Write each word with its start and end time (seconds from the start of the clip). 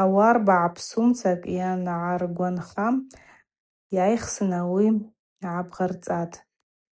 Ауарба 0.00 0.54
гӏапссгӏумца 0.60 1.32
йангӏаргванха 1.56 2.88
сайхсын 3.92 4.50
ауи 4.60 4.86
гӏабгъасцӏатӏ. 5.40 6.36